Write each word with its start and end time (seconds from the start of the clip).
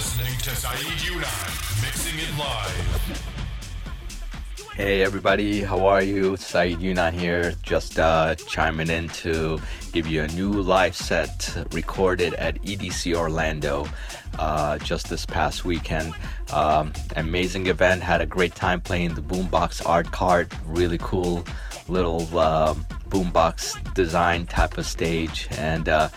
listening 0.00 0.38
to 0.38 0.56
Saeed 0.56 0.98
Younan, 1.04 1.82
mixing 1.82 2.18
it 2.18 2.38
live. 2.38 3.12
Hey 4.74 5.02
everybody, 5.02 5.60
how 5.60 5.86
are 5.86 6.02
you? 6.02 6.38
Saeed 6.38 6.78
Younan 6.78 7.12
here, 7.12 7.52
just 7.62 7.98
uh, 7.98 8.34
chiming 8.34 8.88
in 8.88 9.08
to 9.08 9.60
give 9.92 10.06
you 10.06 10.22
a 10.22 10.28
new 10.28 10.52
live 10.52 10.96
set 10.96 11.54
recorded 11.72 12.32
at 12.34 12.54
EDC 12.62 13.14
Orlando 13.14 13.86
uh, 14.38 14.78
just 14.78 15.10
this 15.10 15.26
past 15.26 15.66
weekend. 15.66 16.14
Um, 16.50 16.94
amazing 17.16 17.66
event, 17.66 18.02
had 18.02 18.22
a 18.22 18.26
great 18.26 18.54
time 18.54 18.80
playing 18.80 19.12
the 19.12 19.20
Boombox 19.20 19.86
art 19.86 20.10
car, 20.10 20.48
really 20.64 20.96
cool 20.96 21.44
little 21.88 22.22
uh, 22.38 22.72
boombox 23.10 23.92
design 23.92 24.46
type 24.46 24.78
of 24.78 24.86
stage, 24.86 25.48
and 25.58 25.90
uh, 25.90 26.08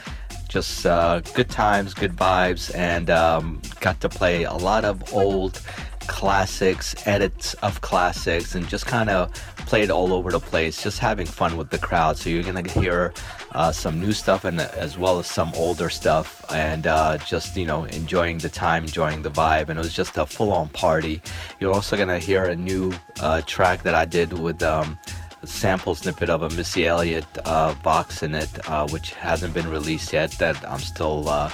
just 0.53 0.85
uh, 0.85 1.19
good 1.33 1.49
times, 1.49 1.95
good 1.95 2.15
vibes, 2.15 2.73
and 2.75 3.09
um, 3.09 3.59
got 3.79 3.99
to 4.01 4.07
play 4.07 4.43
a 4.43 4.53
lot 4.53 4.85
of 4.85 5.11
old 5.11 5.59
classics, 6.01 6.93
edits 7.07 7.55
of 7.55 7.81
classics, 7.81 8.53
and 8.53 8.67
just 8.69 8.85
kind 8.85 9.09
of 9.09 9.33
played 9.65 9.89
all 9.89 10.13
over 10.13 10.29
the 10.31 10.39
place, 10.39 10.83
just 10.83 10.99
having 10.99 11.25
fun 11.25 11.57
with 11.57 11.71
the 11.71 11.79
crowd. 11.79 12.17
So 12.17 12.29
you're 12.29 12.43
gonna 12.43 12.69
hear 12.69 13.13
uh, 13.53 13.71
some 13.71 13.99
new 13.99 14.11
stuff 14.11 14.45
and 14.45 14.61
as 14.61 14.95
well 14.95 15.17
as 15.17 15.25
some 15.25 15.51
older 15.55 15.89
stuff, 15.89 16.45
and 16.51 16.85
uh, 16.85 17.17
just 17.17 17.57
you 17.57 17.65
know 17.65 17.85
enjoying 17.85 18.37
the 18.37 18.49
time, 18.49 18.83
enjoying 18.83 19.23
the 19.23 19.31
vibe, 19.31 19.69
and 19.69 19.79
it 19.79 19.81
was 19.81 19.93
just 19.93 20.17
a 20.17 20.25
full-on 20.27 20.69
party. 20.69 21.19
You're 21.59 21.73
also 21.73 21.97
gonna 21.97 22.19
hear 22.19 22.45
a 22.45 22.55
new 22.55 22.93
uh, 23.21 23.41
track 23.47 23.81
that 23.83 23.95
I 23.95 24.05
did 24.05 24.33
with. 24.33 24.61
Um, 24.61 24.99
sample 25.45 25.95
snippet 25.95 26.29
of 26.29 26.41
a 26.41 26.49
Missy 26.49 26.87
Elliott 26.87 27.25
uh, 27.45 27.73
box 27.75 28.23
in 28.23 28.33
it, 28.35 28.69
uh, 28.69 28.87
which 28.87 29.13
hasn't 29.13 29.53
been 29.53 29.69
released 29.69 30.13
yet. 30.13 30.31
That 30.31 30.57
I'm 30.69 30.79
still 30.79 31.29
uh, 31.29 31.51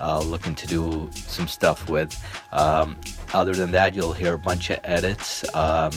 uh 0.00 0.20
looking 0.20 0.54
to 0.54 0.66
do 0.66 1.10
some 1.12 1.48
stuff 1.48 1.88
with. 1.88 2.12
Um, 2.52 2.96
other 3.32 3.54
than 3.54 3.70
that, 3.72 3.94
you'll 3.94 4.12
hear 4.12 4.34
a 4.34 4.38
bunch 4.38 4.70
of 4.70 4.80
edits 4.84 5.44
um, 5.54 5.92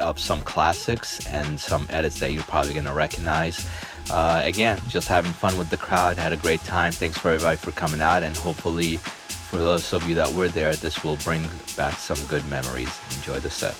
of 0.00 0.18
some 0.18 0.40
classics 0.42 1.26
and 1.26 1.58
some 1.58 1.86
edits 1.90 2.20
that 2.20 2.32
you're 2.32 2.42
probably 2.44 2.74
gonna 2.74 2.94
recognize. 2.94 3.68
Uh, 4.10 4.42
again, 4.44 4.80
just 4.88 5.06
having 5.06 5.32
fun 5.32 5.56
with 5.56 5.70
the 5.70 5.76
crowd. 5.76 6.16
Had 6.16 6.32
a 6.32 6.36
great 6.36 6.60
time. 6.60 6.92
Thanks 6.92 7.18
for 7.18 7.30
everybody 7.30 7.56
for 7.56 7.70
coming 7.72 8.00
out, 8.00 8.22
and 8.22 8.36
hopefully, 8.36 8.96
for 8.96 9.58
those 9.58 9.92
of 9.92 10.08
you 10.08 10.14
that 10.16 10.32
were 10.32 10.48
there, 10.48 10.74
this 10.74 11.04
will 11.04 11.16
bring 11.16 11.48
back 11.76 11.94
some 11.94 12.18
good 12.26 12.44
memories. 12.48 12.90
Enjoy 13.16 13.38
the 13.38 13.50
set. 13.50 13.76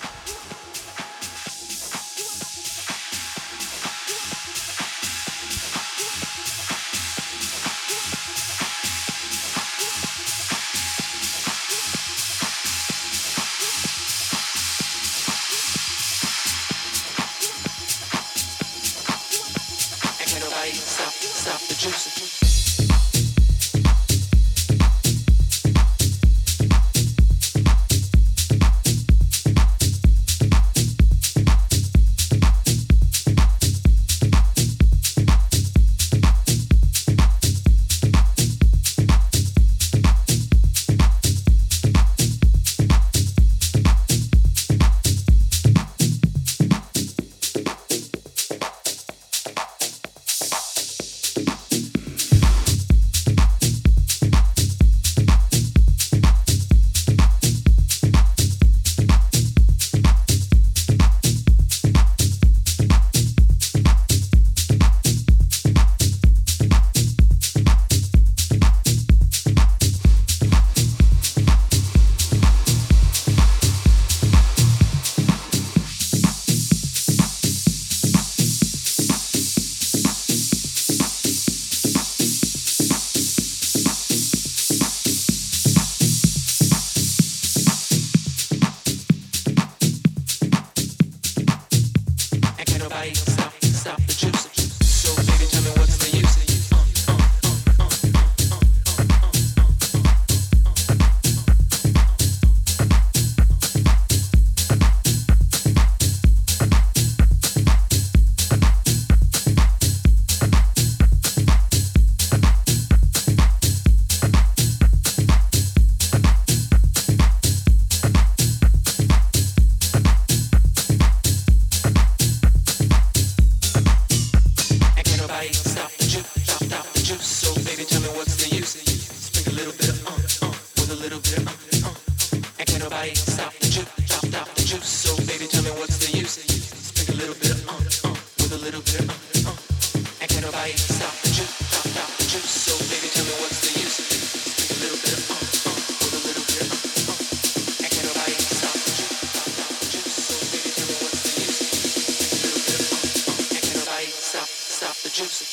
Joseph. 155.21 155.50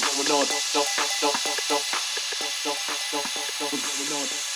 What's 0.00 0.28
going 0.28 0.40
on. 4.22 4.47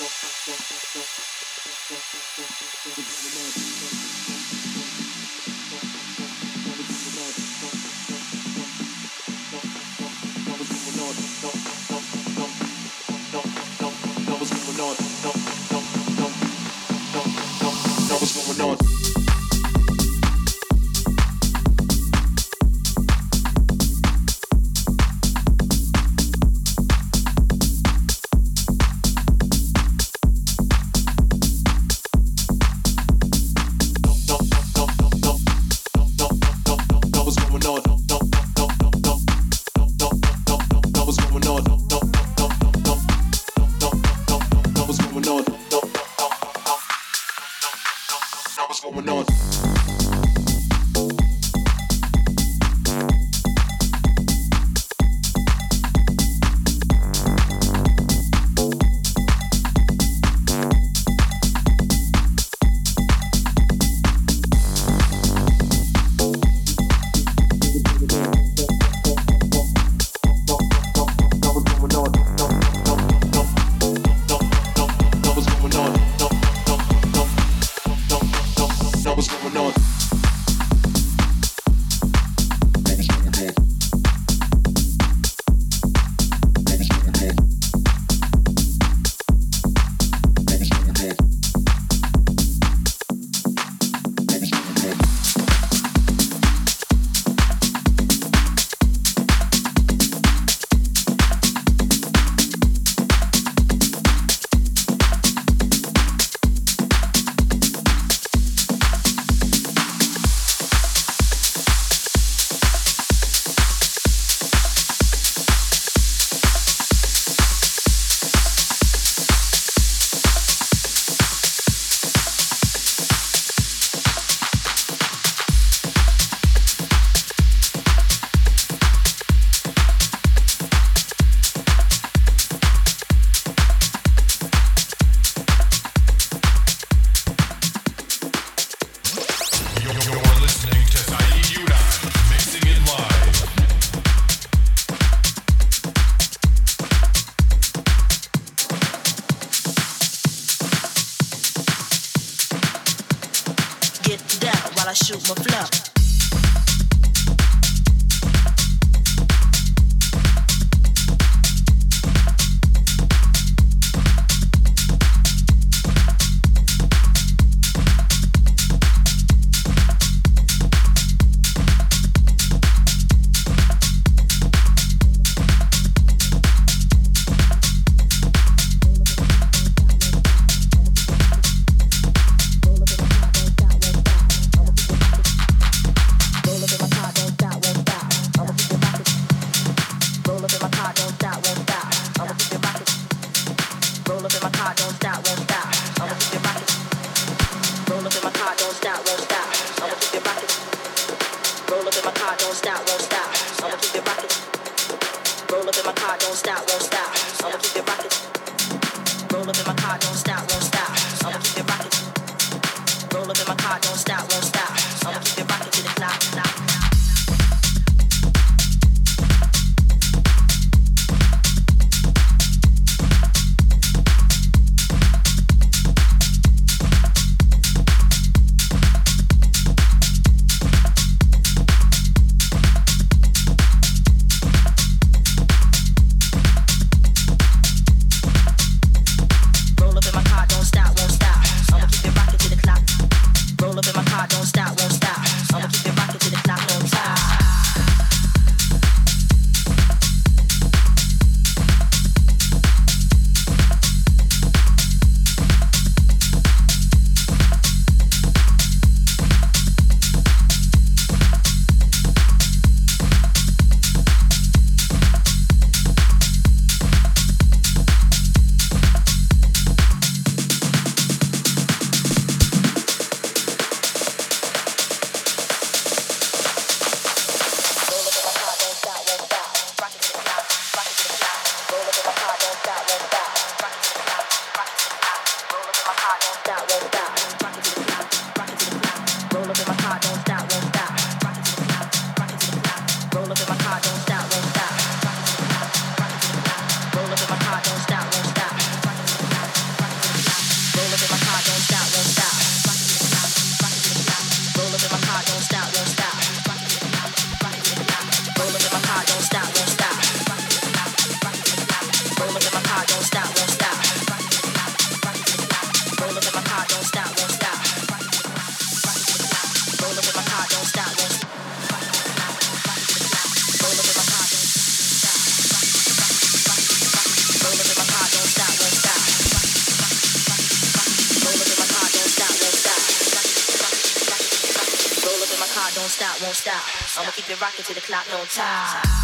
don't 335.75 335.89
stop, 335.89 336.21
won't 336.23 336.35
stop. 336.35 336.63
I'ma 336.99 337.11
keep 337.13 337.29
it 337.31 337.41
rocking 337.41 337.65
till 337.65 337.75
the 337.75 337.81
clock 337.81 338.07
don't 338.11 338.29
time. 338.29 339.02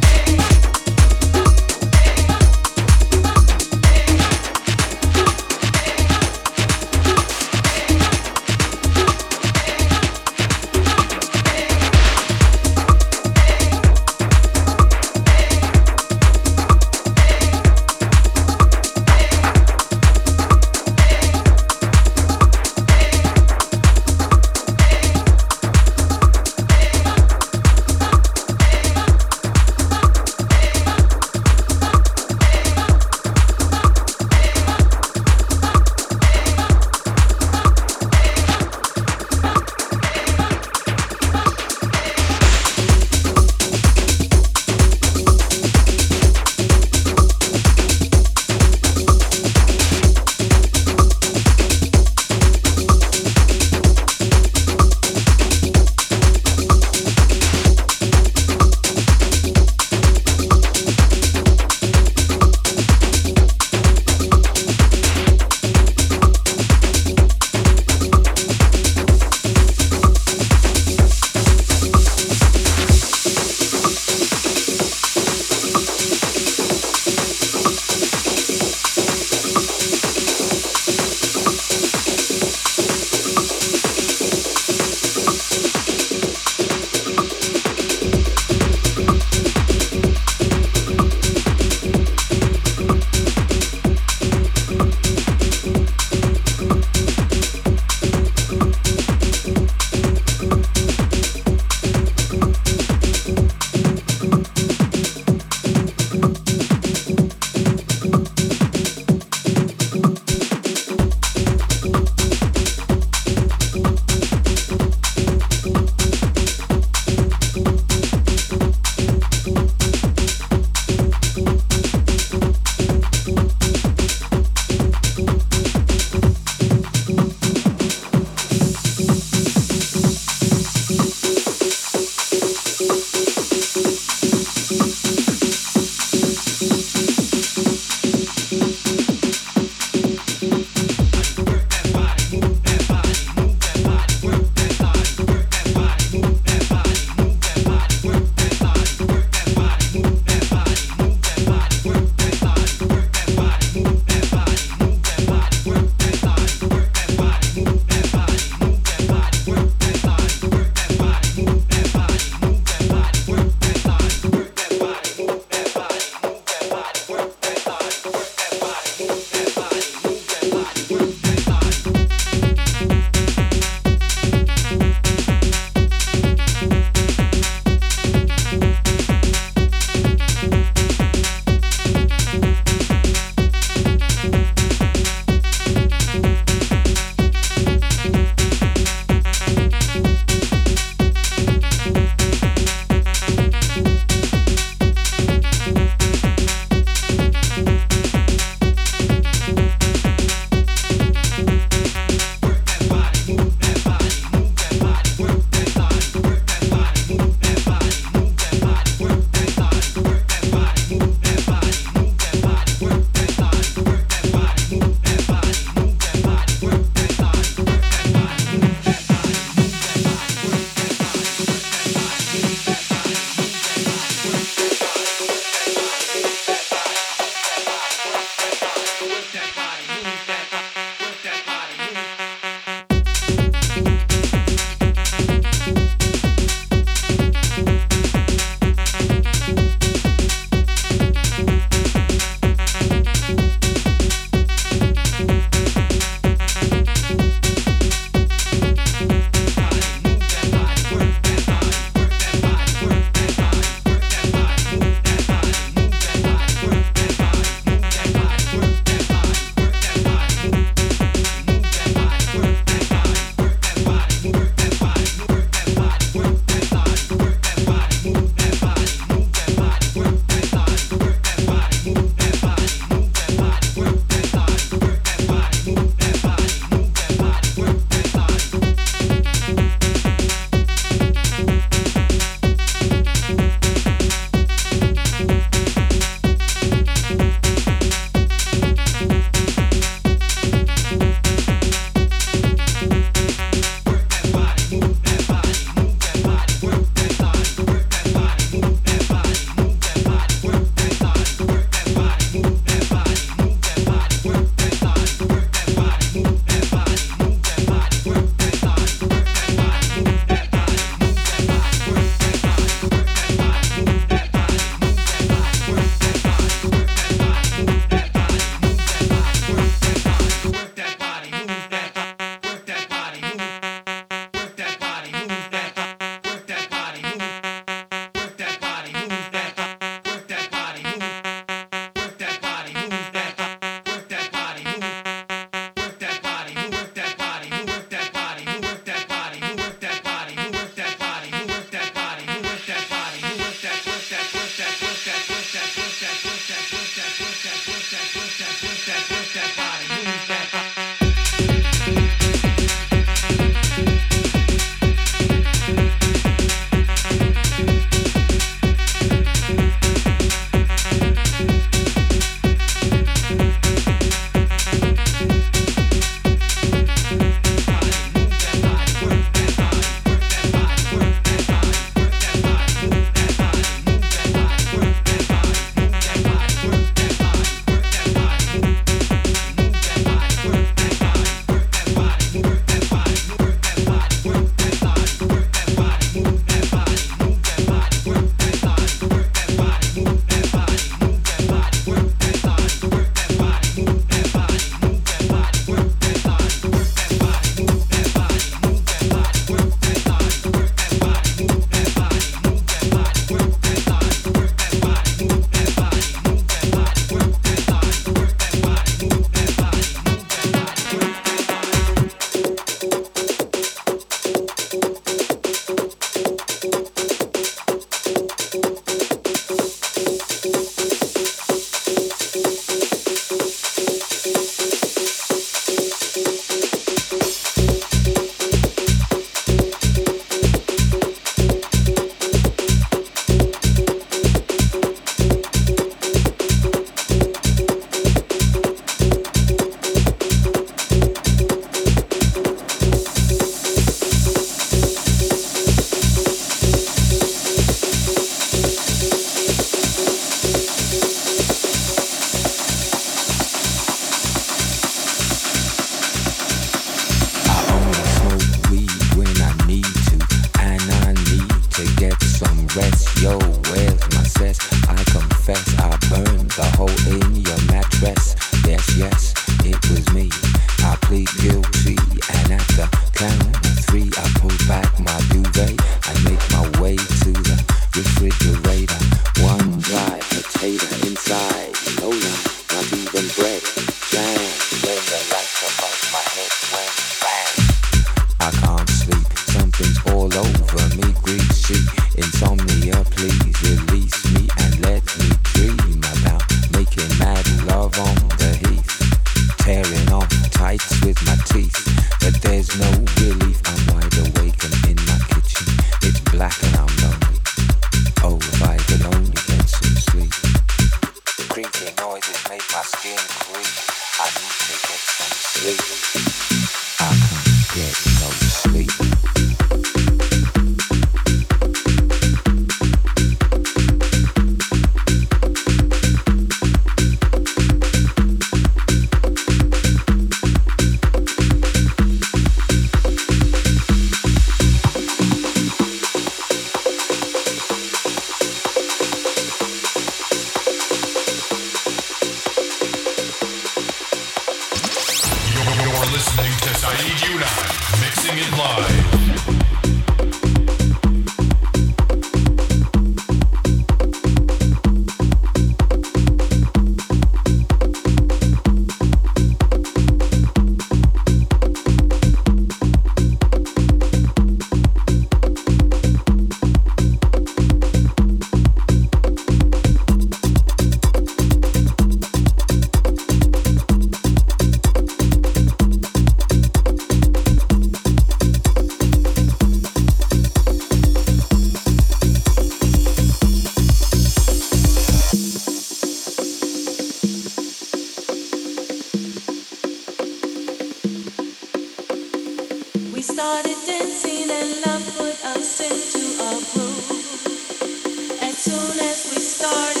As 598.41 598.57
soon 598.57 598.99
as 598.99 599.31
we 599.31 599.39
started 599.41 600.00